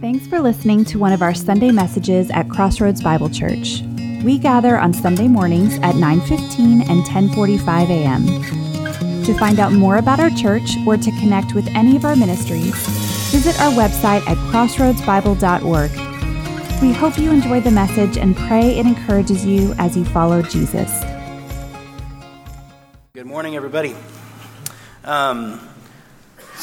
[0.00, 3.80] Thanks for listening to one of our Sunday messages at Crossroads Bible Church.
[4.22, 8.24] We gather on Sunday mornings at 9:15 and 10:45 a.m.
[9.24, 12.74] To find out more about our church or to connect with any of our ministries,
[13.30, 15.90] visit our website at crossroadsbible.org.
[16.82, 20.90] We hope you enjoy the message and pray it encourages you as you follow Jesus.
[23.14, 23.94] Good morning, everybody.
[25.04, 25.60] Um,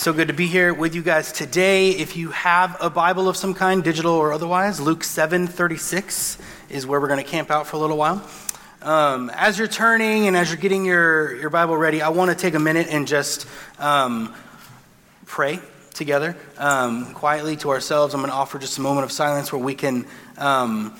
[0.01, 1.91] so good to be here with you guys today.
[1.91, 6.39] If you have a Bible of some kind, digital or otherwise, Luke 7:36
[6.69, 8.27] is where we're going to camp out for a little while.
[8.81, 12.35] Um, as you're turning and as you're getting your, your Bible ready, I want to
[12.35, 13.45] take a minute and just
[13.77, 14.33] um,
[15.27, 15.59] pray
[15.93, 18.15] together um, quietly to ourselves.
[18.15, 20.07] I'm going to offer just a moment of silence where we can
[20.39, 20.95] um,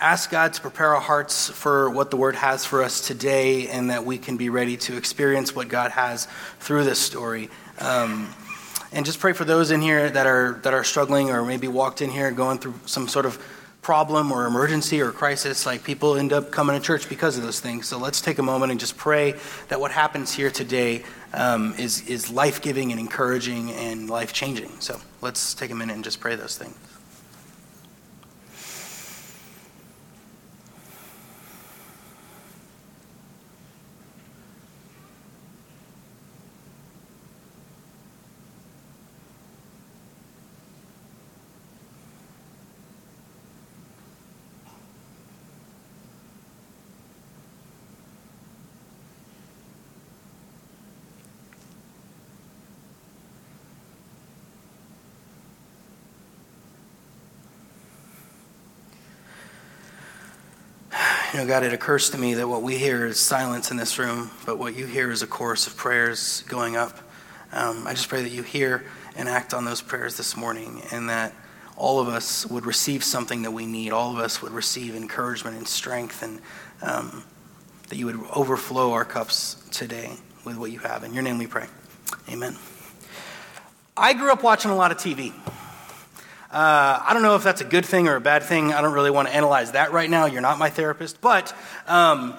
[0.00, 3.90] ask God to prepare our hearts for what the Word has for us today and
[3.90, 6.26] that we can be ready to experience what God has
[6.58, 7.50] through this story.
[7.80, 8.34] Um,
[8.92, 12.02] and just pray for those in here that are that are struggling or maybe walked
[12.02, 13.42] in here going through some sort of
[13.82, 17.60] problem or emergency or crisis like people end up coming to church because of those
[17.60, 17.86] things.
[17.86, 19.34] So let's take a moment and just pray
[19.68, 24.80] that what happens here today um, is is life-giving and encouraging and life-changing.
[24.80, 26.95] So let's take a minute and just pray those things
[61.36, 63.98] You know, God, it occurs to me that what we hear is silence in this
[63.98, 66.98] room, but what you hear is a chorus of prayers going up.
[67.52, 71.10] Um, I just pray that you hear and act on those prayers this morning, and
[71.10, 71.34] that
[71.76, 73.92] all of us would receive something that we need.
[73.92, 76.40] All of us would receive encouragement and strength, and
[76.80, 77.22] um,
[77.90, 80.12] that you would overflow our cups today
[80.46, 81.04] with what you have.
[81.04, 81.66] In your name we pray.
[82.30, 82.56] Amen.
[83.94, 85.34] I grew up watching a lot of TV.
[86.50, 88.72] Uh, I don't know if that's a good thing or a bad thing.
[88.72, 90.26] I don't really want to analyze that right now.
[90.26, 91.20] You're not my therapist.
[91.20, 91.54] But
[91.88, 92.36] um,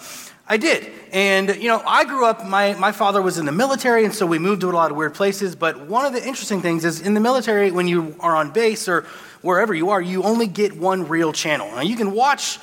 [0.47, 0.90] I did.
[1.12, 4.25] And, you know, I grew up, my, my father was in the military, and so
[4.25, 5.56] we moved to a lot of weird places.
[5.56, 8.88] But one of the interesting things is in the military, when you are on base
[8.88, 9.01] or
[9.41, 11.69] wherever you are, you only get one real channel.
[11.72, 12.59] Now, you can watch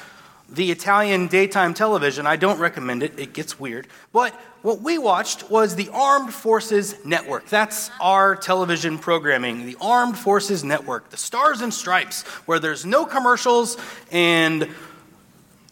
[0.54, 2.26] the Italian daytime television.
[2.26, 3.86] I don't recommend it, it gets weird.
[4.12, 7.48] But what we watched was the Armed Forces Network.
[7.48, 13.04] That's our television programming, the Armed Forces Network, the Stars and Stripes, where there's no
[13.04, 13.76] commercials
[14.12, 14.68] and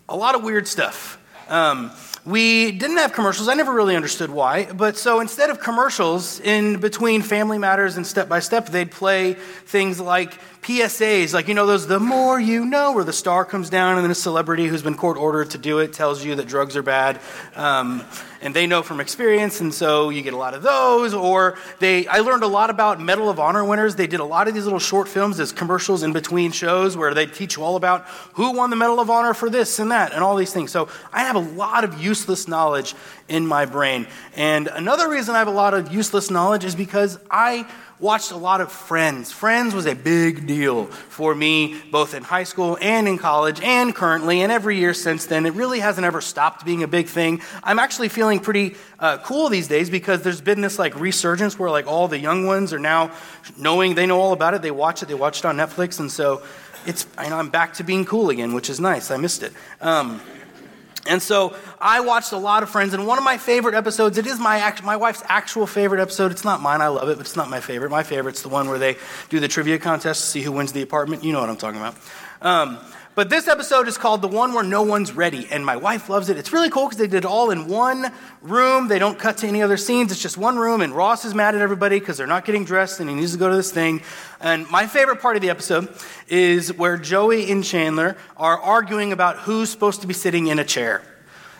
[0.09, 1.19] a lot of weird stuff.
[1.49, 1.93] Um,
[2.25, 3.49] we didn't have commercials.
[3.49, 4.67] I never really understood why.
[4.73, 9.35] But so instead of commercials in between family matters and step by step, they'd play
[9.35, 13.69] things like PSAs, like, you know, those the more you know, where the star comes
[13.69, 16.47] down and then a celebrity who's been court ordered to do it tells you that
[16.47, 17.21] drugs are bad.
[17.57, 18.05] Um,
[18.41, 21.15] and they know from experience, and so you get a lot of those.
[21.15, 23.97] Or they, I learned a lot about Medal of Honor winners.
[23.97, 27.13] They did a lot of these little short films as commercials in between shows where
[27.15, 30.13] they teach you all about who won the Medal of Honor for this and that
[30.13, 30.71] and all these things.
[30.71, 32.95] So I have a lot of useless knowledge
[33.29, 34.07] in my brain.
[34.37, 37.67] And another reason I have a lot of useless knowledge is because I
[38.03, 39.31] watched a lot of Friends.
[39.31, 43.95] Friends was a big deal for me, both in high school and in college and
[43.95, 45.47] currently, and every year since then.
[45.47, 47.41] It really hasn't ever stopped being a big thing.
[47.63, 51.71] I'm actually feeling pretty uh, cool these days because there's been this like resurgence where
[51.71, 53.13] like all the young ones are now
[53.57, 54.63] knowing they know all about it.
[54.63, 55.07] They watch it.
[55.07, 56.43] They watch it on Netflix, and so
[56.85, 59.13] it's I know I'm back to being cool again, which is nice.
[59.13, 59.53] I missed it.
[59.81, 60.21] Um,
[61.07, 64.27] and so I watched a lot of Friends, and one of my favorite episodes, it
[64.27, 66.33] is my, my wife's actual favorite episode.
[66.33, 67.91] It's not mine, I love it, but it's not my favorite.
[67.91, 68.97] My favorite's the one where they
[69.29, 71.25] do the trivia contest to see who wins the apartment.
[71.25, 71.97] You know what I'm talking about.
[72.41, 72.79] Um,
[73.15, 76.29] but this episode is called The One Where No One's Ready, and my wife loves
[76.31, 76.39] it.
[76.39, 78.89] It's really cool because they did it all in one room.
[78.89, 80.13] They don't cut to any other scenes.
[80.13, 83.01] It's just one room, and Ross is mad at everybody because they're not getting dressed
[83.01, 84.03] and he needs to go to this thing.
[84.41, 85.95] And my favorite part of the episode
[86.29, 90.65] is where Joey and Chandler are arguing about who's supposed to be sitting in a
[90.65, 91.03] chair.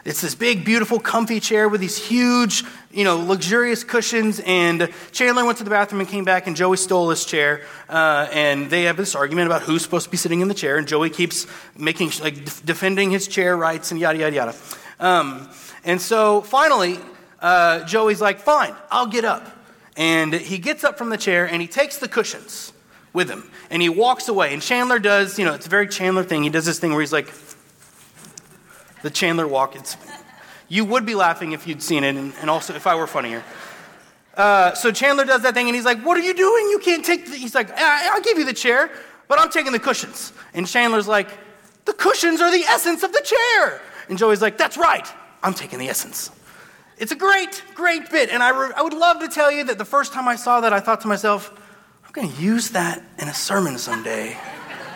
[0.05, 4.41] It's this big, beautiful, comfy chair with these huge, you know, luxurious cushions.
[4.45, 7.63] And Chandler went to the bathroom and came back, and Joey stole his chair.
[7.89, 10.77] Uh, and they have this argument about who's supposed to be sitting in the chair.
[10.77, 11.47] And Joey keeps
[11.79, 14.55] making, like, defending his chair rights and yada, yada, yada.
[14.99, 15.49] Um,
[15.85, 16.99] and so finally,
[17.41, 19.57] uh, Joey's like, fine, I'll get up.
[19.97, 22.73] And he gets up from the chair and he takes the cushions
[23.13, 24.53] with him and he walks away.
[24.55, 26.43] And Chandler does, you know, it's a very Chandler thing.
[26.43, 27.31] He does this thing where he's like,
[29.03, 29.77] the Chandler walk.
[29.77, 29.97] It's,
[30.69, 33.43] you would be laughing if you'd seen it, and, and also if I were funnier.
[34.37, 36.69] Uh, so Chandler does that thing, and he's like, "What are you doing?
[36.71, 38.89] You can't take." The, he's like, I- "I'll give you the chair,
[39.29, 40.31] but but I'm taking the cushions.
[40.53, 41.31] And Chandler's like,
[41.87, 43.81] the cushions are the essence of the chair.
[44.11, 45.09] And Joey's like, that's right,
[45.43, 46.31] I'm taking the essence.
[46.99, 48.29] It's a great, great bit.
[48.29, 50.61] And I, re- I would love to tell you that the first time I saw
[50.61, 51.51] that, I thought to myself,
[52.05, 54.37] I'm going to use that in a sermon someday.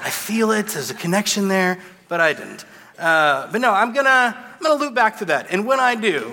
[0.03, 2.67] I feel it, there's a connection there, but I didn't.
[2.99, 5.49] Uh, but no, I'm to I'm to loop back to that.
[5.51, 6.33] And when I do,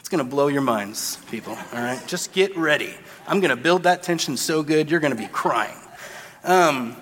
[0.00, 2.00] it's to blow your minds, people, all right?
[2.06, 2.94] Just get ready.
[3.26, 5.76] I'm to build that tension so good, you're to be crying.
[6.42, 6.94] Um,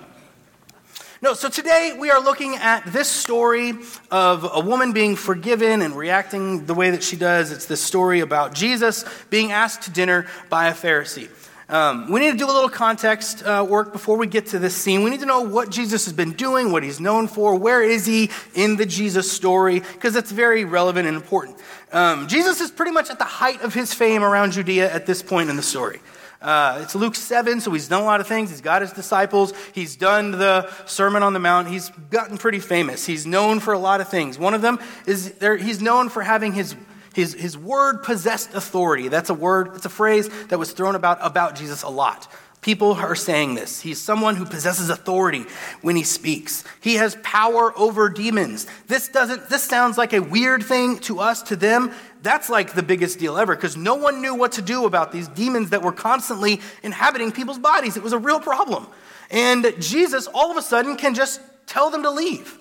[1.21, 3.73] no, so today we are looking at this story
[4.11, 7.51] of a woman being forgiven and reacting the way that she does.
[7.51, 11.29] It's this story about Jesus being asked to dinner by a Pharisee.
[11.69, 14.75] Um, we need to do a little context uh, work before we get to this
[14.75, 15.03] scene.
[15.03, 18.05] We need to know what Jesus has been doing, what he's known for, where is
[18.05, 21.57] he in the Jesus story, because that's very relevant and important.
[21.91, 25.23] Um, Jesus is pretty much at the height of his fame around Judea at this
[25.23, 25.99] point in the story.
[26.43, 28.49] Uh, it's Luke 7, so he's done a lot of things.
[28.49, 29.53] He's got his disciples.
[29.73, 31.69] He's done the Sermon on the Mount.
[31.69, 33.05] He's gotten pretty famous.
[33.05, 34.37] He's known for a lot of things.
[34.37, 34.77] One of them
[35.07, 36.75] is there, he's known for having his,
[37.13, 39.07] his, his word possessed authority.
[39.07, 42.27] That's a word, it's a phrase that was thrown about about Jesus a lot.
[42.63, 43.81] People are saying this.
[43.81, 45.45] He's someone who possesses authority
[45.81, 46.63] when he speaks.
[46.79, 48.67] He has power over demons.
[48.87, 51.91] This doesn't this sounds like a weird thing to us to them.
[52.21, 55.27] That's like the biggest deal ever because no one knew what to do about these
[55.27, 57.97] demons that were constantly inhabiting people's bodies.
[57.97, 58.87] It was a real problem.
[59.29, 62.57] And Jesus all of a sudden can just tell them to leave.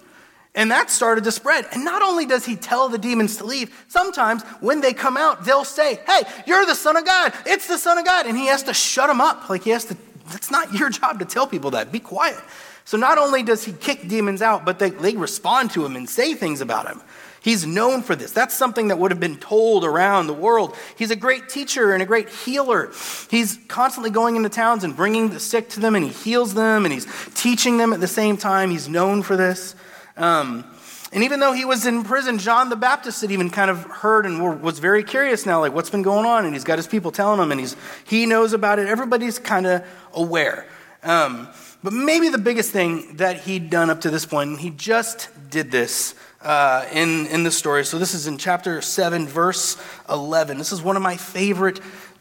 [0.54, 1.66] And that started to spread.
[1.72, 5.44] And not only does he tell the demons to leave, sometimes when they come out,
[5.44, 7.32] they'll say, Hey, you're the Son of God.
[7.46, 8.26] It's the Son of God.
[8.26, 9.48] And he has to shut them up.
[9.48, 9.96] Like he has to,
[10.30, 11.90] that's not your job to tell people that.
[11.90, 12.38] Be quiet.
[12.84, 16.08] So not only does he kick demons out, but they, they respond to him and
[16.08, 17.00] say things about him.
[17.40, 18.30] He's known for this.
[18.30, 20.76] That's something that would have been told around the world.
[20.96, 22.92] He's a great teacher and a great healer.
[23.30, 26.84] He's constantly going into towns and bringing the sick to them, and he heals them,
[26.84, 28.70] and he's teaching them at the same time.
[28.70, 29.74] He's known for this.
[30.16, 30.64] Um,
[31.12, 34.24] and even though he was in prison, John the Baptist had even kind of heard
[34.24, 36.46] and was very curious now, like what's been going on.
[36.46, 37.76] And he's got his people telling him, and he's,
[38.06, 38.88] he knows about it.
[38.88, 40.66] Everybody's kind of aware.
[41.02, 41.48] Um,
[41.82, 45.28] but maybe the biggest thing that he'd done up to this point, and he just
[45.50, 47.84] did this uh, in, in the story.
[47.84, 49.76] So this is in chapter 7, verse
[50.08, 50.58] 11.
[50.58, 51.80] This is one of my favorite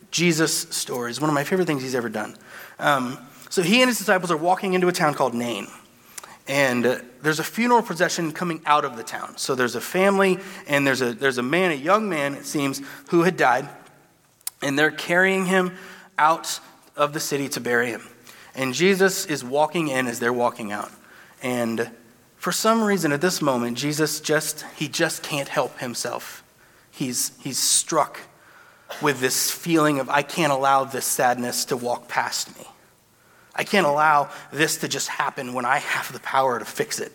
[0.10, 2.36] Jesus stories, one of my favorite things he's ever done.
[2.78, 3.18] Um,
[3.50, 5.68] so he and his disciples are walking into a town called Nain.
[6.48, 9.38] And uh, there's a funeral procession coming out of the town.
[9.38, 12.82] So there's a family, and there's a, there's a man, a young man, it seems,
[13.10, 13.70] who had died.
[14.62, 15.74] And they're carrying him
[16.18, 16.60] out
[16.96, 18.08] of the city to bury him.
[18.54, 20.92] And Jesus is walking in as they're walking out.
[21.42, 21.90] And
[22.36, 26.44] for some reason at this moment, Jesus just, he just can't help himself.
[26.92, 28.20] He's, he's struck
[29.02, 32.66] with this feeling of, I can't allow this sadness to walk past me.
[33.56, 37.12] I can't allow this to just happen when I have the power to fix it.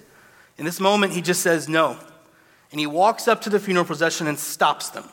[0.59, 1.99] In this moment, he just says no.
[2.71, 5.09] And he walks up to the funeral procession and stops them.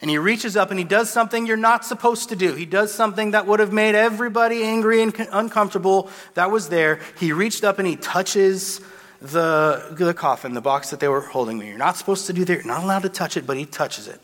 [0.00, 2.54] And he reaches up and he does something you're not supposed to do.
[2.54, 7.00] He does something that would have made everybody angry and uncomfortable that was there.
[7.18, 8.80] He reached up and he touches
[9.20, 11.68] the, the coffin, the box that they were holding me.
[11.68, 12.54] You're not supposed to do that.
[12.54, 14.20] You're not allowed to touch it, but he touches it.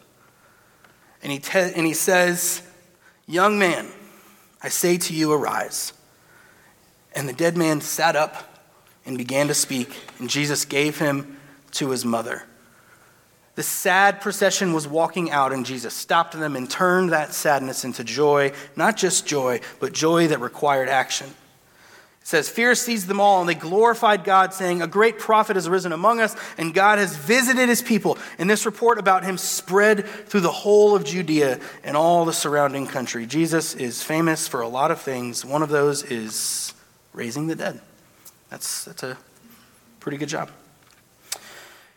[1.23, 2.63] And he, te- and he says,
[3.27, 3.89] Young man,
[4.65, 5.93] I say to you, arise.
[7.15, 8.65] And the dead man sat up
[9.05, 11.37] and began to speak, and Jesus gave him
[11.73, 12.45] to his mother.
[13.57, 18.05] The sad procession was walking out, and Jesus stopped them and turned that sadness into
[18.05, 21.35] joy, not just joy, but joy that required action.
[22.25, 25.67] It says, Fear seized them all, and they glorified God, saying, A great prophet has
[25.67, 28.17] arisen among us, and God has visited his people.
[28.39, 32.87] And this report about him spread through the whole of Judea and all the surrounding
[32.87, 33.27] country.
[33.27, 35.45] Jesus is famous for a lot of things.
[35.45, 36.73] One of those is
[37.13, 37.83] raising the dead.
[38.49, 39.19] That's, that's a
[40.01, 40.51] pretty good job.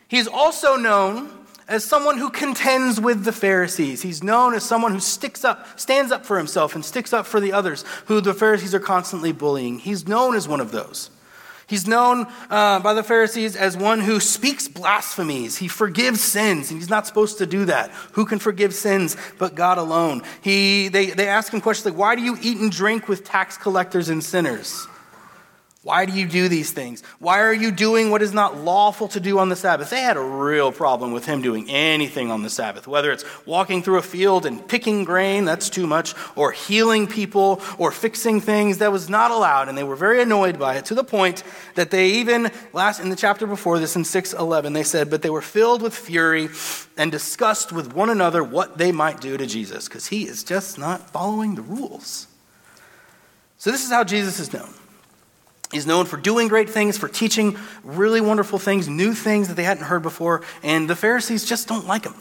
[0.08, 1.37] He's also known
[1.68, 4.02] as someone who contends with the Pharisees.
[4.02, 7.40] He's known as someone who sticks up, stands up for himself and sticks up for
[7.40, 9.78] the others who the Pharisees are constantly bullying.
[9.78, 11.10] He's known as one of those.
[11.66, 15.58] He's known uh, by the Pharisees as one who speaks blasphemies.
[15.58, 17.90] He forgives sins, and he's not supposed to do that.
[18.12, 20.22] Who can forgive sins but God alone?
[20.40, 23.58] He, they, they ask him questions like, Why do you eat and drink with tax
[23.58, 24.88] collectors and sinners?
[25.88, 27.02] Why do you do these things?
[27.18, 29.88] Why are you doing what is not lawful to do on the Sabbath?
[29.88, 33.82] They had a real problem with him doing anything on the Sabbath, whether it's walking
[33.82, 38.76] through a field and picking grain, that's too much, or healing people, or fixing things,
[38.78, 39.70] that was not allowed.
[39.70, 41.42] And they were very annoyed by it to the point
[41.74, 45.30] that they even, last in the chapter before this, in 611, they said, But they
[45.30, 46.50] were filled with fury
[46.98, 50.78] and discussed with one another what they might do to Jesus, because he is just
[50.78, 52.26] not following the rules.
[53.56, 54.74] So this is how Jesus is known.
[55.70, 59.64] He's known for doing great things, for teaching really wonderful things, new things that they
[59.64, 62.14] hadn't heard before, and the Pharisees just don't like him.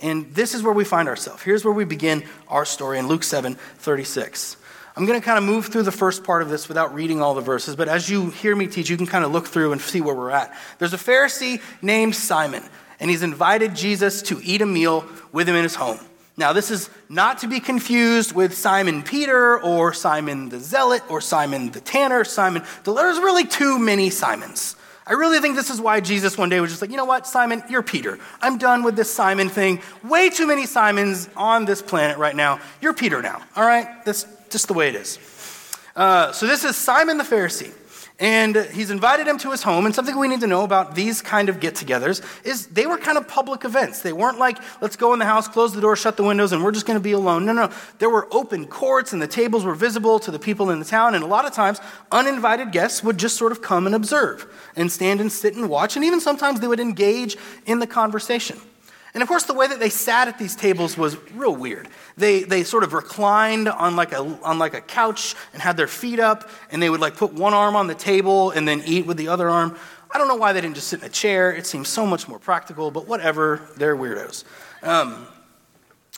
[0.00, 1.42] And this is where we find ourselves.
[1.42, 4.56] Here's where we begin our story in Luke 7 36.
[4.96, 7.34] I'm going to kind of move through the first part of this without reading all
[7.34, 9.80] the verses, but as you hear me teach, you can kind of look through and
[9.80, 10.52] see where we're at.
[10.78, 12.64] There's a Pharisee named Simon,
[12.98, 16.00] and he's invited Jesus to eat a meal with him in his home.
[16.38, 21.20] Now, this is not to be confused with Simon Peter or Simon the Zealot or
[21.20, 22.62] Simon the Tanner, Simon.
[22.84, 24.76] There's really too many Simons.
[25.04, 27.26] I really think this is why Jesus one day was just like, you know what,
[27.26, 28.20] Simon, you're Peter.
[28.40, 29.80] I'm done with this Simon thing.
[30.04, 32.60] Way too many Simons on this planet right now.
[32.80, 34.04] You're Peter now, all right?
[34.04, 35.18] That's just the way it is.
[35.96, 37.72] Uh, so this is Simon the Pharisee.
[38.20, 39.86] And he's invited him to his home.
[39.86, 42.98] And something we need to know about these kind of get togethers is they were
[42.98, 44.02] kind of public events.
[44.02, 46.64] They weren't like, let's go in the house, close the door, shut the windows, and
[46.64, 47.44] we're just going to be alone.
[47.44, 47.70] No, no.
[48.00, 51.14] There were open courts, and the tables were visible to the people in the town.
[51.14, 54.90] And a lot of times, uninvited guests would just sort of come and observe and
[54.90, 55.94] stand and sit and watch.
[55.94, 58.58] And even sometimes they would engage in the conversation.
[59.18, 61.88] And of course, the way that they sat at these tables was real weird.
[62.16, 65.88] They, they sort of reclined on like, a, on like a couch and had their
[65.88, 69.06] feet up, and they would like put one arm on the table and then eat
[69.06, 69.76] with the other arm.
[70.08, 71.52] I don't know why they didn't just sit in a chair.
[71.52, 74.44] It seems so much more practical, but whatever, they're weirdos.
[74.84, 75.26] Um,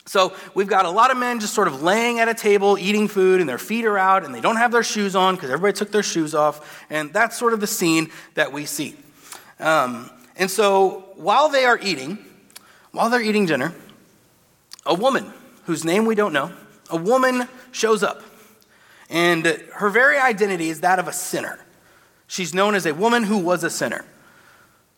[0.04, 3.09] so we've got a lot of men just sort of laying at a table, eating
[3.09, 5.73] food, and their feet are out, and they don't have their shoes on because everybody
[5.73, 6.85] took their shoes off.
[6.90, 8.95] And that's sort of the scene that we see.
[9.59, 12.26] Um, and so while they are eating,
[12.92, 13.75] while they're eating dinner,
[14.87, 15.32] a woman
[15.64, 16.52] whose name we don't know,
[16.90, 18.23] a woman shows up.
[19.09, 21.59] And her very identity is that of a sinner.
[22.26, 24.04] She's known as a woman who was a sinner.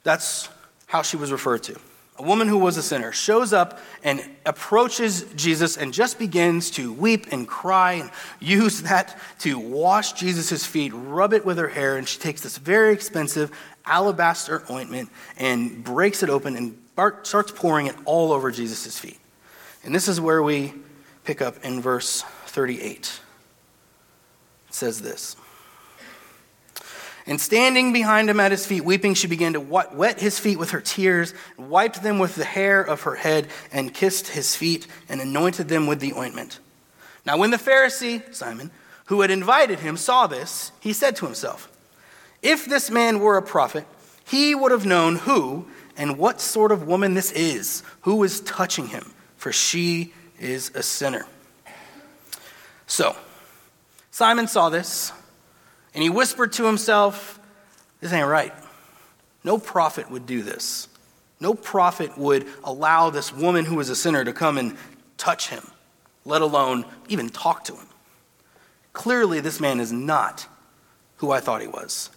[0.03, 0.49] That's
[0.87, 1.79] how she was referred to.
[2.19, 6.93] A woman who was a sinner shows up and approaches Jesus and just begins to
[6.93, 11.97] weep and cry and use that to wash Jesus' feet, rub it with her hair,
[11.97, 13.51] and she takes this very expensive
[13.87, 15.09] alabaster ointment
[15.39, 19.19] and breaks it open and starts pouring it all over Jesus' feet.
[19.85, 20.75] And this is where we
[21.25, 23.21] pick up in verse 38.
[24.69, 25.37] It says this.
[27.25, 30.71] And standing behind him at his feet, weeping, she began to wet his feet with
[30.71, 35.21] her tears, wiped them with the hair of her head, and kissed his feet, and
[35.21, 36.59] anointed them with the ointment.
[37.25, 38.73] Now, when the Pharisee, Simon,
[39.07, 41.71] who had invited him, saw this, he said to himself,
[42.43, 43.87] If this man were a prophet,
[44.27, 45.67] he would have known who
[46.03, 50.83] and what sort of woman this is who is touching him, for she is a
[50.83, 51.25] sinner.
[52.89, 53.15] So,
[54.11, 55.13] Simon saw this,
[55.95, 57.39] and he whispered to himself,
[58.01, 58.53] This ain't right.
[59.45, 60.89] No prophet would do this.
[61.39, 64.77] No prophet would allow this woman who is a sinner to come and
[65.19, 65.71] touch him,
[66.25, 67.87] let alone even talk to him.
[68.93, 70.49] Clearly, this man is not
[71.19, 72.11] who I thought he was.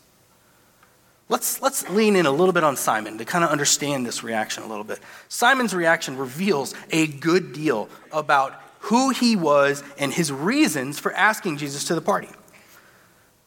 [1.28, 4.64] Let's, let's lean in a little bit on Simon to kind of understand this reaction
[4.64, 5.00] a little bit.
[5.28, 11.58] Simon's reaction reveals a good deal about who he was and his reasons for asking
[11.58, 12.30] Jesus to the party.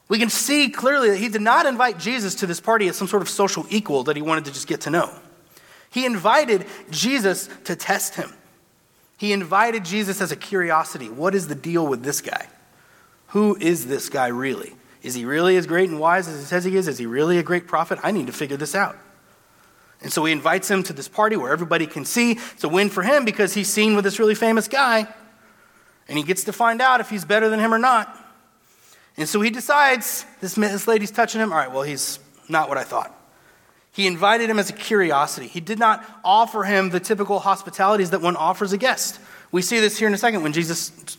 [0.09, 3.07] We can see clearly that he did not invite Jesus to this party as some
[3.07, 5.09] sort of social equal that he wanted to just get to know.
[5.91, 8.33] He invited Jesus to test him.
[9.17, 11.09] He invited Jesus as a curiosity.
[11.09, 12.47] What is the deal with this guy?
[13.27, 14.73] Who is this guy really?
[15.01, 16.87] Is he really as great and wise as he says he is?
[16.87, 17.99] Is he really a great prophet?
[18.03, 18.97] I need to figure this out.
[20.01, 22.31] And so he invites him to this party where everybody can see.
[22.31, 25.07] It's a win for him because he's seen with this really famous guy.
[26.07, 28.15] And he gets to find out if he's better than him or not.
[29.17, 31.51] And so he decides this, this lady's touching him.
[31.51, 33.15] All right, well, he's not what I thought.
[33.91, 35.47] He invited him as a curiosity.
[35.47, 39.19] He did not offer him the typical hospitalities that one offers a guest.
[39.51, 41.17] We see this here in a second when Jesus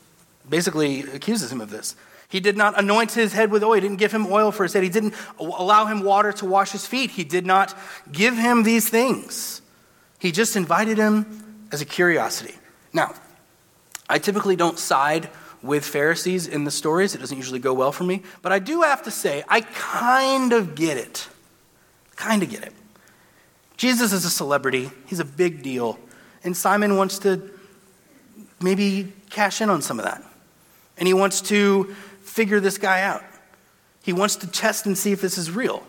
[0.50, 1.96] basically accuses him of this.
[2.28, 3.72] He did not anoint his head with oil.
[3.72, 4.82] He didn't give him oil for his head.
[4.82, 7.10] He didn't allow him water to wash his feet.
[7.10, 7.76] He did not
[8.12, 9.62] give him these things.
[10.18, 12.54] He just invited him as a curiosity.
[12.92, 13.14] Now,
[14.08, 15.28] I typically don't side
[15.62, 17.14] with Pharisees in the stories.
[17.14, 18.22] It doesn't usually go well for me.
[18.42, 21.28] But I do have to say, I kind of get it.
[22.16, 22.72] Kind of get it.
[23.76, 25.98] Jesus is a celebrity, he's a big deal.
[26.44, 27.50] And Simon wants to
[28.60, 30.22] maybe cash in on some of that.
[31.00, 31.84] And he wants to
[32.22, 33.24] figure this guy out.
[34.02, 35.84] He wants to test and see if this is real.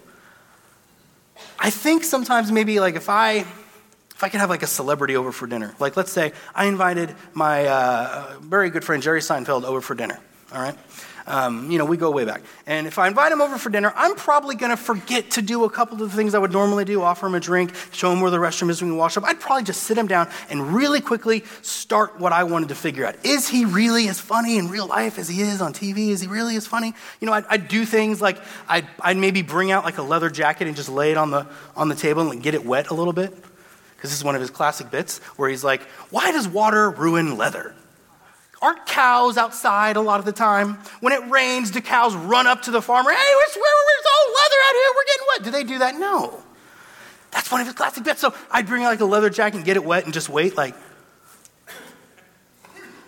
[1.59, 3.45] I think sometimes maybe like if I
[4.15, 7.15] if I could have like a celebrity over for dinner, like let's say I invited
[7.33, 10.19] my uh, very good friend Jerry Seinfeld over for dinner.
[10.53, 10.77] all right?
[11.31, 12.41] Um, you know, we go way back.
[12.65, 15.63] And if I invite him over for dinner, I'm probably going to forget to do
[15.63, 18.19] a couple of the things I would normally do offer him a drink, show him
[18.19, 19.23] where the restroom is, we can wash up.
[19.23, 23.05] I'd probably just sit him down and really quickly start what I wanted to figure
[23.05, 23.15] out.
[23.25, 26.09] Is he really as funny in real life as he is on TV?
[26.09, 26.93] Is he really as funny?
[27.21, 30.29] You know, I'd, I'd do things like I'd, I'd, maybe bring out like a leather
[30.29, 31.47] jacket and just lay it on the,
[31.77, 33.33] on the table and like get it wet a little bit.
[33.95, 37.37] Because this is one of his classic bits where he's like, Why does water ruin
[37.37, 37.73] leather?
[38.61, 40.75] Aren't cows outside a lot of the time?
[40.99, 43.09] When it rains, do cows run up to the farmer?
[43.09, 44.91] Hey, it's, it's all leather out here.
[44.95, 45.43] We're getting wet.
[45.43, 45.95] Do they do that?
[45.99, 46.43] No.
[47.31, 48.21] That's one of his classic bits.
[48.21, 50.75] So I'd bring like a leather jacket and get it wet and just wait, like,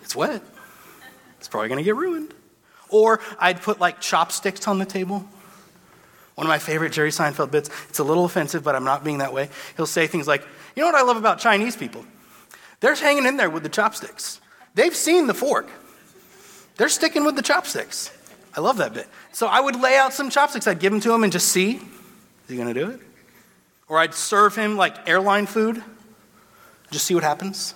[0.02, 0.42] it's wet.
[1.38, 2.34] It's probably going to get ruined.
[2.88, 5.28] Or I'd put like chopsticks on the table.
[6.34, 7.70] One of my favorite Jerry Seinfeld bits.
[7.88, 9.50] It's a little offensive, but I'm not being that way.
[9.76, 10.42] He'll say things like,
[10.74, 12.04] You know what I love about Chinese people?
[12.80, 14.40] They're hanging in there with the chopsticks.
[14.74, 15.68] They've seen the fork.
[16.76, 18.10] They're sticking with the chopsticks.
[18.56, 19.08] I love that bit.
[19.32, 20.66] So I would lay out some chopsticks.
[20.66, 21.80] I'd give them to him and just see, is
[22.48, 23.00] he going to do it?
[23.88, 25.82] Or I'd serve him like airline food,
[26.90, 27.74] just see what happens.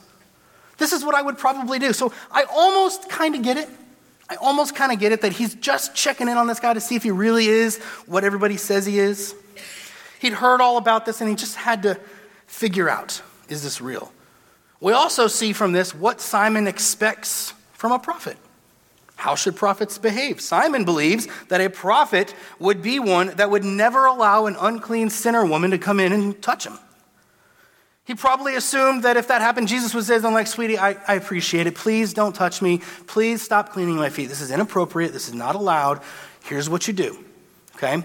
[0.78, 1.93] This is what I would probably do.
[1.93, 3.69] So I almost kind of get it.
[4.31, 6.81] I almost kind of get it that he's just checking in on this guy to
[6.81, 9.35] see if he really is what everybody says he is.
[10.21, 11.99] He'd heard all about this and he just had to
[12.47, 14.12] figure out is this real?
[14.80, 18.37] We also see from this what Simon expects from a prophet.
[19.16, 20.40] How should prophets behave?
[20.40, 25.44] Simon believes that a prophet would be one that would never allow an unclean sinner
[25.44, 26.78] woman to come in and touch him.
[28.04, 31.14] He probably assumed that if that happened, Jesus would say, I'm like, sweetie, I, I
[31.14, 31.75] appreciate it.
[31.75, 32.80] Please don't touch me.
[33.06, 34.28] Please stop cleaning my feet.
[34.28, 35.12] This is inappropriate.
[35.12, 36.00] This is not allowed.
[36.44, 37.18] Here's what you do.
[37.76, 38.02] Okay?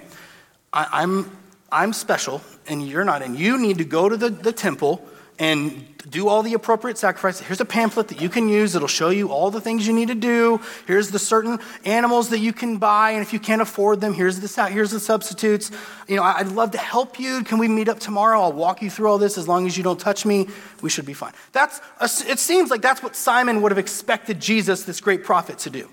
[0.73, 1.31] I, I'm,
[1.71, 3.21] I'm special, and you're not.
[3.21, 5.07] And you need to go to the, the temple
[5.39, 7.47] and do all the appropriate sacrifices.
[7.47, 10.09] Here's a pamphlet that you can use It'll show you all the things you need
[10.09, 10.59] to do.
[10.85, 14.39] Here's the certain animals that you can buy, and if you can't afford them, here's
[14.39, 15.71] the, here's the substitutes.
[16.07, 17.43] You know, I'd love to help you.
[17.43, 18.41] Can we meet up tomorrow?
[18.41, 20.47] I'll walk you through all this as long as you don't touch me.
[20.81, 21.33] We should be fine.
[21.51, 25.69] That's it seems like that's what Simon would have expected Jesus, this great prophet, to
[25.69, 25.89] do,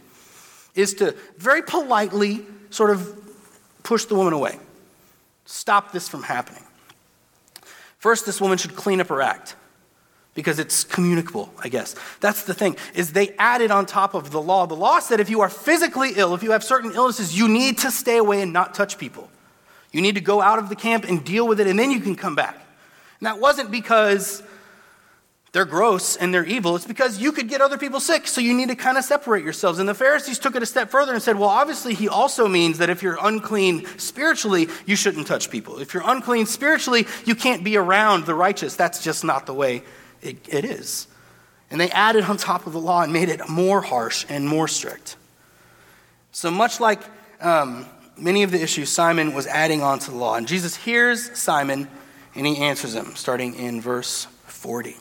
[0.74, 3.16] is to very politely sort of
[3.82, 4.58] push the woman away.
[5.44, 6.62] Stop this from happening.
[8.00, 9.56] First, this woman should clean up her act
[10.34, 11.94] because it's communicable, I guess.
[12.20, 14.64] That's the thing, is they added on top of the law.
[14.66, 17.76] The law said if you are physically ill, if you have certain illnesses, you need
[17.78, 19.28] to stay away and not touch people.
[19.92, 22.00] You need to go out of the camp and deal with it, and then you
[22.00, 22.54] can come back.
[22.54, 24.42] And that wasn't because
[25.52, 26.76] they're gross and they're evil.
[26.76, 29.42] It's because you could get other people sick, so you need to kind of separate
[29.42, 29.80] yourselves.
[29.80, 32.78] And the Pharisees took it a step further and said, well, obviously, he also means
[32.78, 35.78] that if you're unclean spiritually, you shouldn't touch people.
[35.80, 38.76] If you're unclean spiritually, you can't be around the righteous.
[38.76, 39.82] That's just not the way
[40.22, 41.08] it, it is.
[41.68, 44.68] And they added on top of the law and made it more harsh and more
[44.68, 45.16] strict.
[46.32, 47.00] So, much like
[47.40, 47.86] um,
[48.16, 50.36] many of the issues, Simon was adding on to the law.
[50.36, 51.88] And Jesus hears Simon
[52.36, 54.96] and he answers him, starting in verse 40.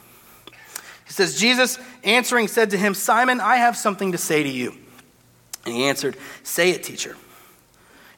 [1.10, 4.76] He says, Jesus answering said to him, Simon, I have something to say to you.
[5.66, 7.18] And he answered, Say it, teacher.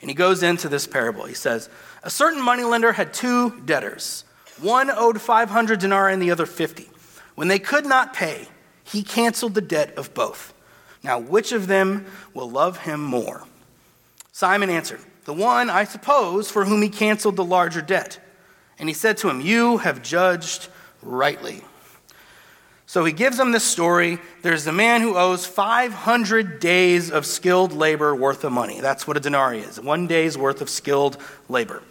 [0.01, 1.23] And he goes into this parable.
[1.23, 1.69] He says,
[2.04, 4.25] A certain moneylender had two debtors.
[4.60, 6.89] One owed 500 denarii and the other 50.
[7.36, 8.49] When they could not pay,
[8.84, 10.54] he canceled the debt of both.
[11.01, 13.45] Now, which of them will love him more?
[14.34, 18.19] Simon answered, The one, I suppose, for whom he canceled the larger debt.
[18.77, 20.67] And he said to him, You have judged
[21.01, 21.63] rightly.
[22.91, 24.19] So he gives them this story.
[24.41, 28.82] There's a man who owes 500 days of skilled labor worth of money.
[28.82, 31.15] That's what a denarii is one day's worth of skilled
[31.47, 31.82] labor.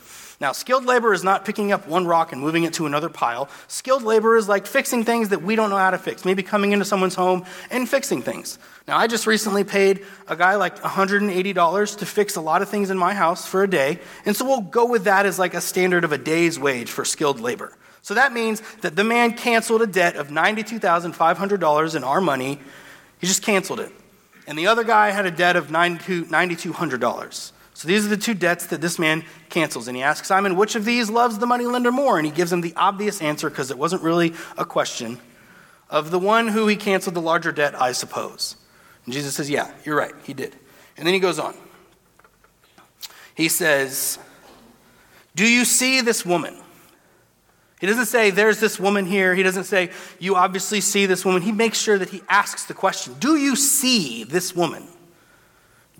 [0.43, 3.49] Now, skilled labor is not picking up one rock and moving it to another pile.
[3.67, 6.73] Skilled labor is like fixing things that we don't know how to fix, maybe coming
[6.73, 8.59] into someone's home and fixing things.
[8.87, 12.91] Now, I just recently paid a guy like $180 to fix a lot of things
[12.91, 15.63] in my house for a day, and so we'll go with that as like a
[15.63, 17.73] standard of a day's wage for skilled labor.
[18.03, 22.61] So that means that the man canceled a debt of $92,500 in our money.
[23.21, 23.93] He just canceled it.
[24.47, 27.53] And the other guy had a debt of $9,200.
[27.75, 29.89] So these are the two debts that this man cancels.
[29.89, 32.19] And he asks Simon, which of these loves the moneylender more?
[32.19, 35.19] And he gives him the obvious answer because it wasn't really a question
[35.89, 38.57] of the one who he canceled the larger debt, I suppose.
[39.05, 40.57] And Jesus says, Yeah, you're right, he did.
[40.97, 41.55] And then he goes on.
[43.35, 44.19] He says,
[45.35, 46.60] Do you see this woman?
[47.81, 49.35] He doesn't say, There's this woman here.
[49.35, 51.43] He doesn't say, You obviously see this woman.
[51.43, 54.87] He makes sure that he asks the question Do you see this woman?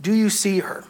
[0.01, 0.85] Do you see her?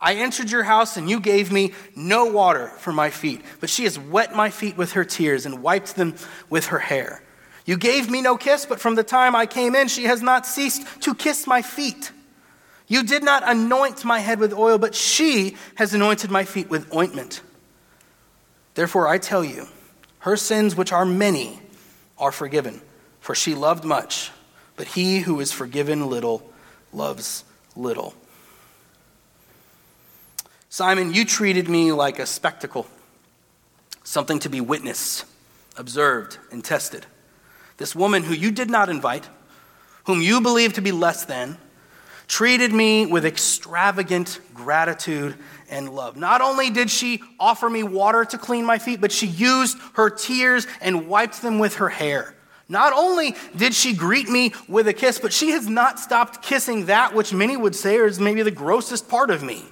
[0.00, 3.84] I entered your house and you gave me no water for my feet, but she
[3.84, 6.16] has wet my feet with her tears and wiped them
[6.50, 7.22] with her hair.
[7.64, 10.44] You gave me no kiss, but from the time I came in, she has not
[10.44, 12.10] ceased to kiss my feet.
[12.88, 16.92] You did not anoint my head with oil, but she has anointed my feet with
[16.92, 17.40] ointment.
[18.74, 19.68] Therefore, I tell you,
[20.22, 21.60] her sins, which are many,
[22.16, 22.80] are forgiven,
[23.20, 24.30] for she loved much.
[24.76, 26.48] But he who is forgiven little
[26.92, 28.14] loves little.
[30.68, 32.86] Simon, you treated me like a spectacle,
[34.04, 35.24] something to be witnessed,
[35.76, 37.04] observed, and tested.
[37.78, 39.28] This woman who you did not invite,
[40.04, 41.58] whom you believed to be less than,
[42.32, 45.36] treated me with extravagant gratitude
[45.68, 46.16] and love.
[46.16, 50.08] Not only did she offer me water to clean my feet, but she used her
[50.08, 52.34] tears and wiped them with her hair.
[52.70, 56.86] Not only did she greet me with a kiss, but she has not stopped kissing
[56.86, 59.62] that which many would say is maybe the grossest part of me.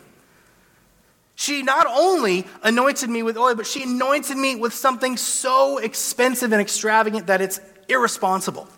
[1.37, 6.53] She not only anointed me with oil, but she anointed me with something so expensive
[6.53, 8.69] and extravagant that it's irresponsible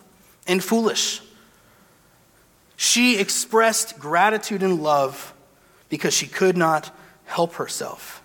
[0.47, 1.19] and foolish.
[2.75, 5.33] She expressed gratitude and love
[5.89, 8.23] because she could not help herself.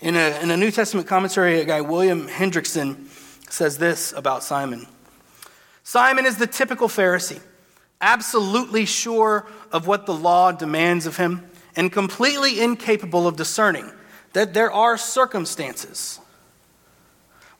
[0.00, 3.06] In a, in a New Testament commentary, a guy, William Hendriksen,
[3.48, 4.86] says this about Simon
[5.84, 7.40] Simon is the typical Pharisee,
[8.00, 13.90] absolutely sure of what the law demands of him, and completely incapable of discerning
[14.32, 16.20] that there are circumstances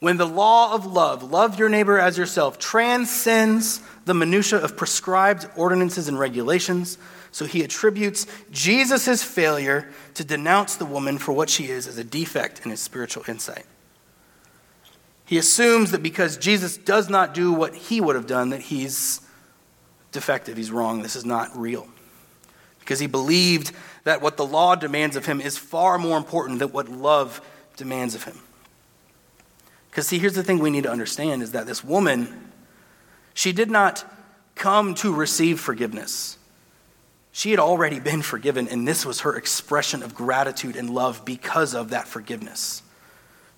[0.02, 5.46] when the law of love, love your neighbor as yourself, transcends the minutiae of prescribed
[5.54, 6.98] ordinances and regulations.
[7.30, 12.04] So he attributes Jesus' failure to denounce the woman for what she is as a
[12.04, 13.64] defect in his spiritual insight.
[15.24, 19.20] He assumes that because Jesus does not do what he would have done, that he's
[20.10, 21.86] defective, he's wrong, this is not real.
[22.80, 23.70] Because he believed
[24.02, 27.40] that what the law demands of him is far more important than what love
[27.76, 28.40] demands of him.
[29.92, 32.50] Because, see, here's the thing we need to understand is that this woman,
[33.34, 34.10] she did not
[34.54, 36.38] come to receive forgiveness.
[37.30, 41.74] She had already been forgiven, and this was her expression of gratitude and love because
[41.74, 42.82] of that forgiveness.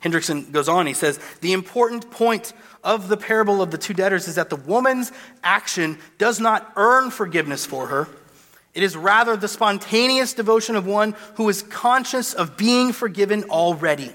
[0.03, 4.27] Hendriksen goes on, he says, The important point of the parable of the two debtors
[4.27, 5.13] is that the woman's
[5.45, 8.09] action does not earn forgiveness for her.
[8.75, 14.13] It is rather the spontaneous devotion of one who is conscious of being forgiven already.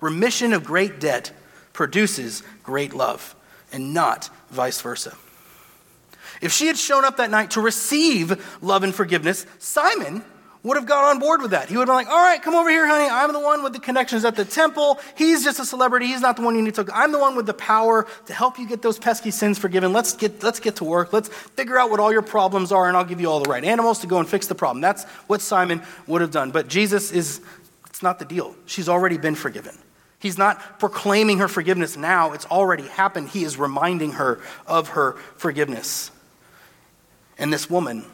[0.00, 1.32] Remission of great debt
[1.72, 3.34] produces great love,
[3.72, 5.16] and not vice versa.
[6.40, 10.24] If she had shown up that night to receive love and forgiveness, Simon
[10.62, 11.68] would have got on board with that.
[11.68, 13.08] He would have been like, all right, come over here, honey.
[13.10, 15.00] I'm the one with the connections at the temple.
[15.16, 16.06] He's just a celebrity.
[16.06, 16.94] He's not the one you need to talk.
[16.94, 19.92] I'm the one with the power to help you get those pesky sins forgiven.
[19.92, 21.14] Let's get, let's get to work.
[21.14, 23.64] Let's figure out what all your problems are, and I'll give you all the right
[23.64, 24.82] animals to go and fix the problem.
[24.82, 26.50] That's what Simon would have done.
[26.50, 27.40] But Jesus is,
[27.86, 28.54] it's not the deal.
[28.66, 29.78] She's already been forgiven.
[30.20, 33.30] He's not proclaiming her forgiveness now, it's already happened.
[33.30, 36.10] He is reminding her of her forgiveness.
[37.38, 38.04] And this woman,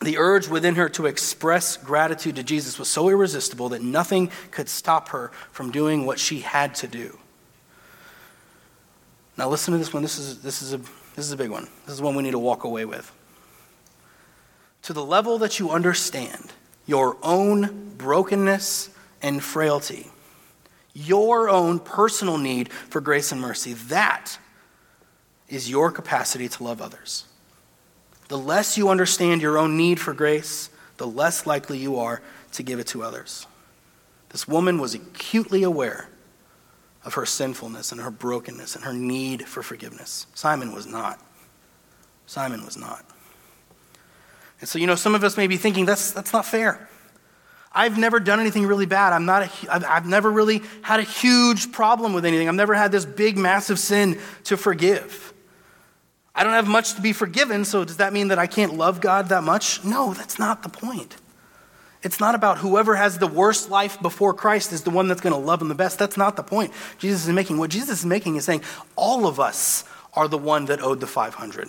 [0.00, 4.70] the urge within her to express gratitude to Jesus was so irresistible that nothing could
[4.70, 7.18] stop her from doing what she had to do.
[9.36, 10.02] Now, listen to this one.
[10.02, 11.68] This is, this is, a, this is a big one.
[11.84, 13.12] This is one we need to walk away with.
[14.82, 16.52] To the level that you understand
[16.86, 18.88] your own brokenness
[19.20, 20.10] and frailty,
[20.94, 23.74] your own personal need for grace and mercy.
[23.74, 24.38] That
[25.48, 27.24] is your capacity to love others.
[28.28, 32.22] The less you understand your own need for grace, the less likely you are
[32.52, 33.46] to give it to others.
[34.30, 36.08] This woman was acutely aware
[37.04, 40.26] of her sinfulness and her brokenness and her need for forgiveness.
[40.34, 41.18] Simon was not.
[42.26, 43.04] Simon was not.
[44.60, 46.89] And so, you know, some of us may be thinking that's, that's not fair.
[47.72, 49.12] I've never done anything really bad.
[49.12, 52.48] I'm not a, I've, I've never really had a huge problem with anything.
[52.48, 55.32] I've never had this big, massive sin to forgive.
[56.34, 59.00] I don't have much to be forgiven, so does that mean that I can't love
[59.00, 59.84] God that much?
[59.84, 61.16] No, that's not the point.
[62.02, 65.34] It's not about whoever has the worst life before Christ is the one that's going
[65.34, 65.98] to love him the best.
[65.98, 67.58] That's not the point Jesus is making.
[67.58, 68.62] What Jesus is making is saying
[68.96, 71.68] all of us are the one that owed the 500.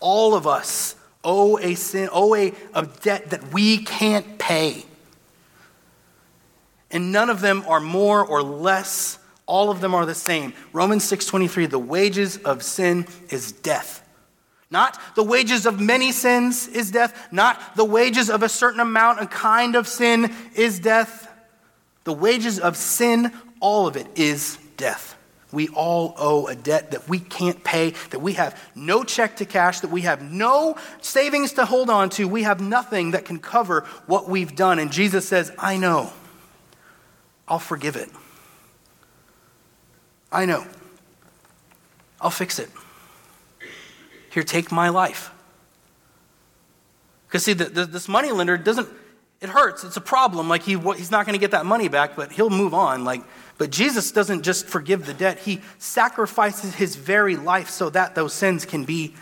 [0.00, 4.86] All of us owe a sin, owe a, a debt that we can't pay
[6.90, 11.04] and none of them are more or less all of them are the same romans
[11.10, 14.06] 6.23 the wages of sin is death
[14.70, 19.20] not the wages of many sins is death not the wages of a certain amount
[19.20, 21.28] a kind of sin is death
[22.04, 25.16] the wages of sin all of it is death
[25.52, 29.44] we all owe a debt that we can't pay, that we have no check to
[29.44, 32.28] cash, that we have no savings to hold on to.
[32.28, 34.78] We have nothing that can cover what we've done.
[34.78, 36.12] And Jesus says, I know.
[37.50, 38.08] I'll forgive it.
[40.30, 40.64] I know.
[42.20, 42.70] I'll fix it.
[44.30, 45.32] Here, take my life.
[47.26, 48.88] Because, see, the, the, this money lender doesn't,
[49.40, 49.82] it hurts.
[49.82, 50.48] It's a problem.
[50.48, 53.04] Like, he, he's not going to get that money back, but he'll move on.
[53.04, 53.22] Like,
[53.58, 58.32] but Jesus doesn't just forgive the debt, he sacrifices his very life so that those
[58.32, 59.14] sins can be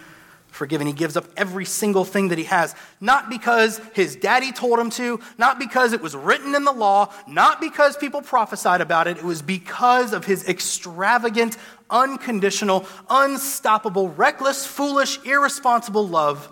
[0.58, 0.86] forgiven.
[0.86, 4.90] He gives up every single thing that he has, not because his daddy told him
[4.90, 9.16] to, not because it was written in the law, not because people prophesied about it.
[9.16, 11.56] It was because of his extravagant,
[11.88, 16.50] unconditional, unstoppable, reckless, foolish, irresponsible love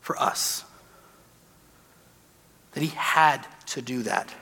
[0.00, 0.64] for us.
[2.72, 4.32] That he had to do that.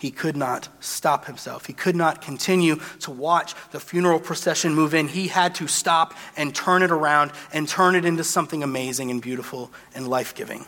[0.00, 1.66] He could not stop himself.
[1.66, 5.08] He could not continue to watch the funeral procession move in.
[5.08, 9.20] He had to stop and turn it around and turn it into something amazing and
[9.20, 10.64] beautiful and life giving.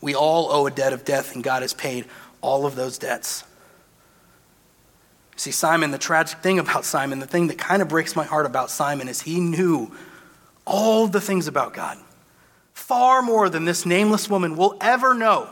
[0.00, 2.06] We all owe a debt of death, and God has paid
[2.40, 3.44] all of those debts.
[5.36, 8.46] See, Simon, the tragic thing about Simon, the thing that kind of breaks my heart
[8.46, 9.92] about Simon is he knew
[10.66, 11.98] all the things about God,
[12.72, 15.50] far more than this nameless woman will ever know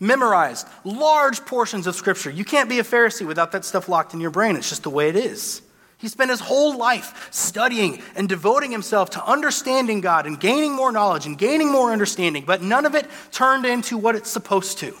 [0.00, 2.30] memorized large portions of Scripture.
[2.30, 4.56] You can't be a Pharisee without that stuff locked in your brain.
[4.56, 5.62] It's just the way it is.
[5.98, 10.90] He spent his whole life studying and devoting himself to understanding God and gaining more
[10.90, 14.96] knowledge and gaining more understanding, but none of it turned into what it's supposed to.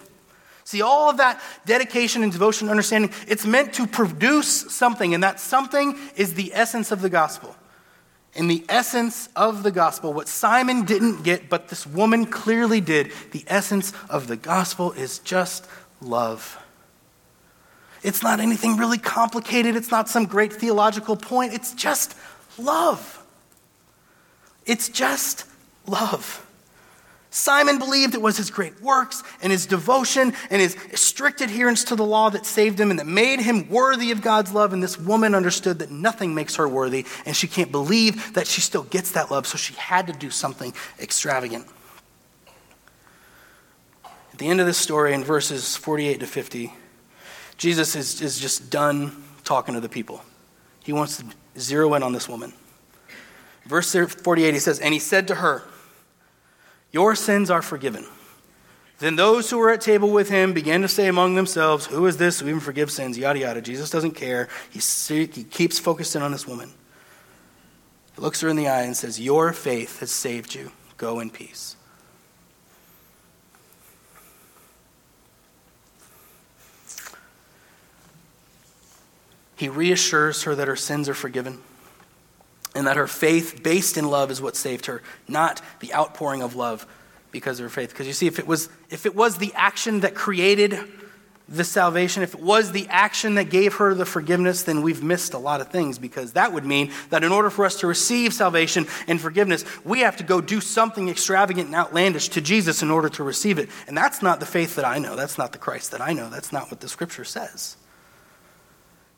[0.64, 5.24] See, all of that dedication and devotion and understanding, it's meant to produce something, and
[5.24, 7.56] that something is the essence of the gospel
[8.34, 13.12] in the essence of the gospel, what Simon didn't get, but this woman clearly did,
[13.32, 15.66] the essence of the gospel is just
[16.00, 16.58] love.
[18.02, 22.16] It's not anything really complicated, it's not some great theological point, it's just
[22.56, 23.16] love.
[24.64, 25.44] It's just
[25.86, 26.46] love.
[27.30, 31.94] Simon believed it was his great works and his devotion and his strict adherence to
[31.94, 34.72] the law that saved him and that made him worthy of God's love.
[34.72, 38.60] And this woman understood that nothing makes her worthy, and she can't believe that she
[38.60, 41.66] still gets that love, so she had to do something extravagant.
[44.32, 46.72] At the end of this story, in verses 48 to 50,
[47.58, 50.20] Jesus is, is just done talking to the people.
[50.82, 51.26] He wants to
[51.58, 52.52] zero in on this woman.
[53.66, 55.62] Verse 48, he says, And he said to her,
[56.92, 58.06] your sins are forgiven.
[58.98, 62.18] Then those who were at table with him began to say among themselves, Who is
[62.18, 63.16] this who even forgives sins?
[63.16, 63.62] Yada, yada.
[63.62, 64.48] Jesus doesn't care.
[64.70, 66.70] He, he keeps focusing on this woman.
[68.14, 70.72] He looks her in the eye and says, Your faith has saved you.
[70.98, 71.76] Go in peace.
[79.56, 81.60] He reassures her that her sins are forgiven
[82.74, 86.54] and that her faith based in love is what saved her not the outpouring of
[86.54, 86.86] love
[87.32, 87.90] because of her faith.
[87.90, 90.78] Because you see if it was if it was the action that created
[91.48, 95.34] the salvation if it was the action that gave her the forgiveness then we've missed
[95.34, 98.32] a lot of things because that would mean that in order for us to receive
[98.32, 102.90] salvation and forgiveness we have to go do something extravagant and outlandish to jesus in
[102.90, 103.68] order to receive it.
[103.88, 105.16] And that's not the faith that i know.
[105.16, 106.30] That's not the christ that i know.
[106.30, 107.76] That's not what the scripture says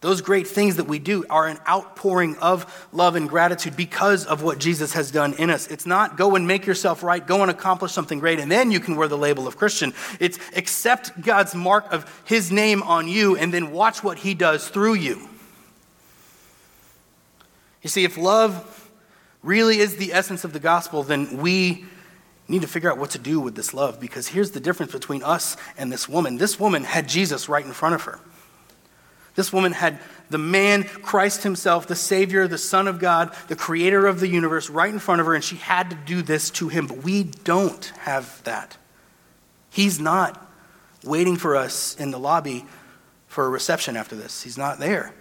[0.03, 4.43] those great things that we do are an outpouring of love and gratitude because of
[4.43, 5.69] what Jesus has done in us.
[5.69, 8.81] It's not go and make yourself right, go and accomplish something great, and then you
[8.81, 9.95] can wear the label of Christian.
[10.19, 14.69] It's accept God's mark of His name on you and then watch what He does
[14.69, 15.29] through you.
[17.81, 18.91] You see, if love
[19.43, 21.85] really is the essence of the gospel, then we
[22.49, 25.23] need to figure out what to do with this love because here's the difference between
[25.23, 26.39] us and this woman.
[26.39, 28.21] This woman had Jesus right in front of her.
[29.35, 29.99] This woman had
[30.31, 34.71] the man, Christ himself, the Savior, the Son of God, the creator of the universe,
[34.71, 36.87] right in front of her, and she had to do this to him.
[36.87, 38.77] But we don't have that.
[39.71, 40.51] He's not
[41.05, 42.65] waiting for us in the lobby
[43.27, 45.15] for a reception after this, he's not there.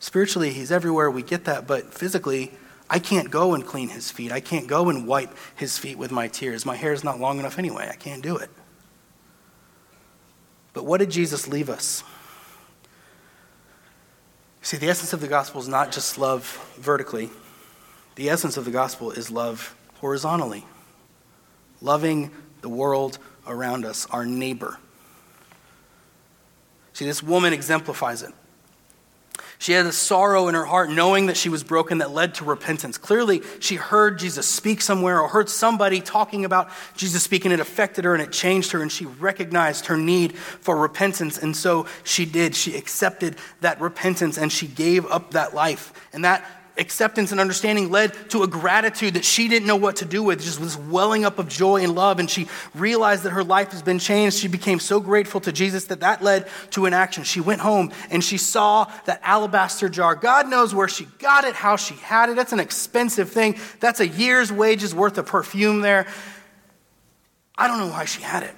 [0.00, 2.52] Spiritually, he's everywhere, we get that, but physically,
[2.88, 4.32] I can't go and clean his feet.
[4.32, 6.66] I can't go and wipe his feet with my tears.
[6.66, 7.88] My hair is not long enough anyway.
[7.88, 8.50] I can't do it.
[10.72, 12.02] But what did Jesus leave us?
[14.62, 16.44] See, the essence of the gospel is not just love
[16.78, 17.30] vertically,
[18.16, 20.66] the essence of the gospel is love horizontally.
[21.80, 24.78] Loving the world around us, our neighbor.
[26.92, 28.34] See, this woman exemplifies it.
[29.60, 32.46] She had a sorrow in her heart, knowing that she was broken, that led to
[32.46, 32.96] repentance.
[32.96, 37.52] Clearly, she heard Jesus speak somewhere or heard somebody talking about Jesus speaking.
[37.52, 41.36] It affected her and it changed her, and she recognized her need for repentance.
[41.36, 42.56] And so she did.
[42.56, 45.92] She accepted that repentance and she gave up that life.
[46.14, 46.42] And that
[46.80, 50.42] acceptance and understanding led to a gratitude that she didn't know what to do with,
[50.42, 52.18] just this welling up of joy and love.
[52.18, 54.38] And she realized that her life has been changed.
[54.38, 57.22] She became so grateful to Jesus that that led to an action.
[57.22, 60.14] She went home and she saw that alabaster jar.
[60.14, 62.36] God knows where she got it, how she had it.
[62.36, 63.58] That's an expensive thing.
[63.78, 66.06] That's a year's wages worth of perfume there.
[67.56, 68.54] I don't know why she had it.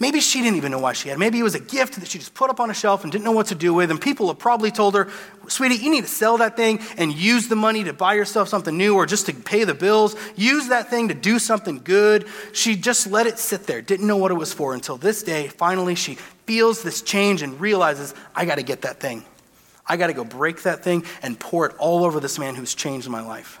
[0.00, 1.18] Maybe she didn't even know why she had.
[1.18, 3.24] Maybe it was a gift that she just put up on a shelf and didn't
[3.24, 3.90] know what to do with.
[3.90, 5.08] And people have probably told her,
[5.48, 8.76] sweetie, you need to sell that thing and use the money to buy yourself something
[8.76, 10.14] new or just to pay the bills.
[10.36, 12.28] Use that thing to do something good.
[12.52, 15.48] She just let it sit there, didn't know what it was for until this day.
[15.48, 16.14] Finally, she
[16.46, 19.24] feels this change and realizes, I got to get that thing.
[19.84, 22.74] I got to go break that thing and pour it all over this man who's
[22.74, 23.58] changed my life.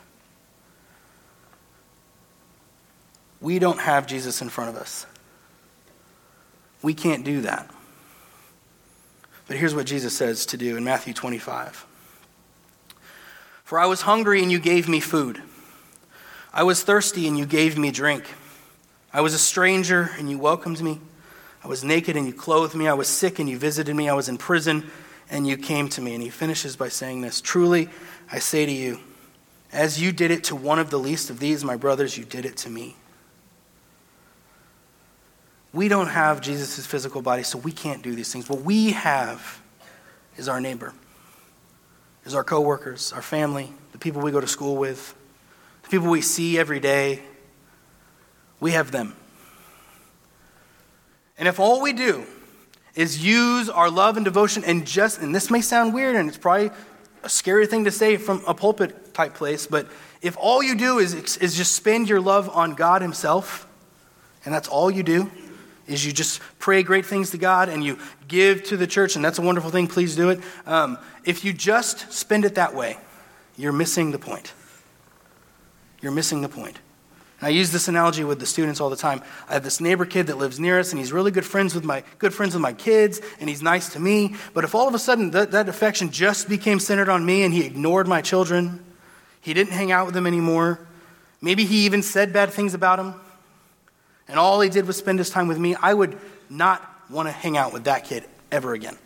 [3.40, 5.04] We don't have Jesus in front of us.
[6.82, 7.70] We can't do that.
[9.46, 11.86] But here's what Jesus says to do in Matthew 25
[13.64, 15.42] For I was hungry and you gave me food,
[16.52, 18.24] I was thirsty and you gave me drink.
[19.12, 21.00] I was a stranger and you welcomed me.
[21.64, 22.86] I was naked and you clothed me.
[22.86, 24.08] I was sick and you visited me.
[24.08, 24.90] I was in prison
[25.30, 26.14] and you came to me.
[26.14, 27.88] And he finishes by saying this Truly,
[28.30, 29.00] I say to you,
[29.72, 32.44] as you did it to one of the least of these, my brothers, you did
[32.44, 32.96] it to me.
[35.78, 38.50] We don't have Jesus' physical body, so we can't do these things.
[38.50, 39.62] What we have
[40.36, 40.92] is our neighbor,
[42.24, 45.14] is our coworkers, our family, the people we go to school with,
[45.84, 47.22] the people we see every day.
[48.58, 49.14] We have them.
[51.38, 52.24] And if all we do
[52.96, 56.38] is use our love and devotion and just, and this may sound weird and it's
[56.38, 56.72] probably
[57.22, 59.86] a scary thing to say from a pulpit type place, but
[60.22, 63.68] if all you do is, is just spend your love on God Himself,
[64.44, 65.30] and that's all you do,
[65.88, 67.98] is you just pray great things to God and you
[68.28, 69.88] give to the church, and that's a wonderful thing.
[69.88, 70.40] Please do it.
[70.66, 72.98] Um, if you just spend it that way,
[73.56, 74.52] you're missing the point.
[76.00, 76.78] You're missing the point.
[77.40, 79.22] And I use this analogy with the students all the time.
[79.48, 81.84] I have this neighbor kid that lives near us, and he's really good friends with
[81.84, 84.34] my good friends with my kids, and he's nice to me.
[84.54, 87.54] But if all of a sudden that, that affection just became centered on me, and
[87.54, 88.84] he ignored my children,
[89.40, 90.80] he didn't hang out with them anymore.
[91.40, 93.14] Maybe he even said bad things about them
[94.28, 96.18] and all he did was spend his time with me, I would
[96.50, 98.96] not want to hang out with that kid ever again.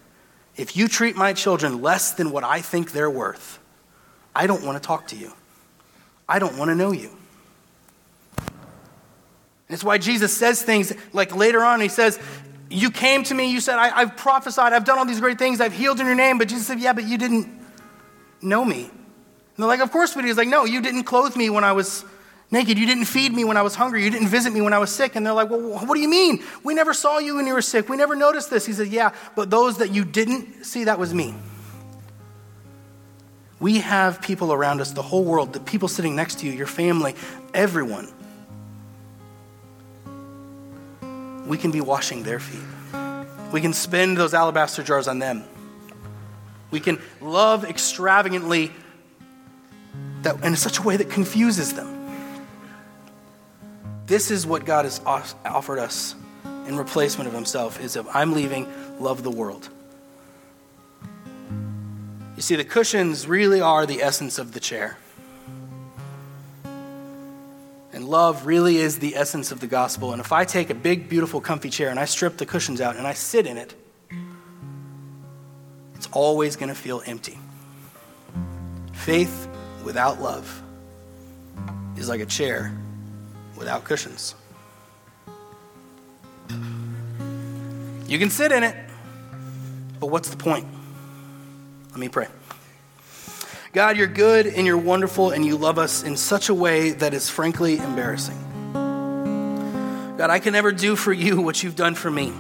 [0.57, 3.59] If you treat my children less than what I think they're worth,
[4.35, 5.33] I don't want to talk to you.
[6.29, 7.11] I don't want to know you.
[9.69, 12.19] It's why Jesus says things like later on, he says,
[12.69, 15.61] You came to me, you said, I, have prophesied, I've done all these great things,
[15.61, 16.37] I've healed in your name.
[16.37, 17.49] But Jesus said, Yeah, but you didn't
[18.43, 18.83] know me.
[18.85, 18.91] And
[19.57, 20.23] they're like, Of course we.
[20.25, 22.05] He's like, No, you didn't clothe me when I was
[22.53, 22.79] naked.
[22.79, 24.05] You didn't feed me when I was hungry.
[24.05, 25.17] You didn't visit me when I was sick.
[25.17, 26.45] And they're like, Well, what do you mean?
[26.62, 27.88] We never saw you when you were sick.
[27.88, 28.67] We never noticed this.
[28.67, 31.35] He said, Yeah, but those that you didn't see, that was me.
[33.59, 36.67] We have people around us, the whole world, the people sitting next to you, your
[36.67, 37.15] family,
[37.55, 38.12] everyone.
[41.47, 42.62] We can be washing their feet.
[43.53, 45.45] We can spend those alabaster jars on them.
[46.71, 48.73] We can love extravagantly
[50.23, 51.92] that, in such a way that confuses them.
[54.12, 56.14] This is what God has offered us
[56.66, 58.70] in replacement of himself is if I'm leaving,
[59.01, 59.70] love the world.
[62.37, 64.98] You see, the cushions really are the essence of the chair.
[67.94, 70.12] And love really is the essence of the gospel.
[70.12, 72.96] And if I take a big, beautiful, comfy chair and I strip the cushions out
[72.96, 73.75] and I sit in it,
[75.94, 77.38] it's always going to feel empty.
[78.92, 79.48] Faith
[79.85, 80.62] without love
[81.96, 82.77] is like a chair
[83.62, 84.35] without cushions.
[88.09, 88.75] You can sit in it,
[90.01, 90.66] but what's the point?
[91.90, 92.27] Let me pray.
[93.72, 97.14] God, you're good and you're wonderful and you love us in such a way that
[97.14, 98.37] is frankly embarrassing.
[100.18, 102.33] God, I can never do for you what you've done for me.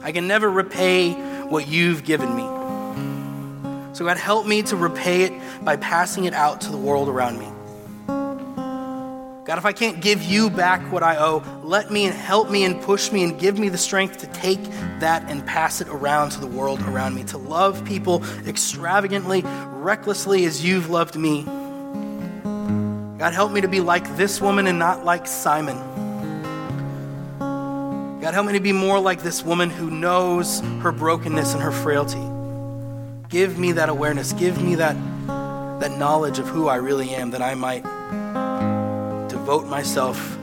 [0.00, 1.12] I can never repay
[1.44, 2.44] what you've given me.
[3.94, 5.32] So, God, help me to repay it
[5.62, 7.48] by passing it out to the world around me.
[9.48, 12.64] God, if I can't give you back what I owe, let me and help me
[12.64, 14.62] and push me and give me the strength to take
[15.00, 20.44] that and pass it around to the world around me, to love people extravagantly, recklessly
[20.44, 21.44] as you've loved me.
[23.16, 25.78] God, help me to be like this woman and not like Simon.
[28.20, 31.72] God, help me to be more like this woman who knows her brokenness and her
[31.72, 32.20] frailty.
[33.30, 34.34] Give me that awareness.
[34.34, 34.94] Give me that,
[35.80, 37.86] that knowledge of who I really am that I might
[39.48, 40.36] devote myself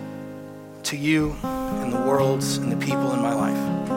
[0.82, 3.92] to you and the worlds and the people in my life.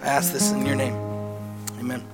[0.00, 0.94] I ask this in your name.
[1.80, 2.04] Amen.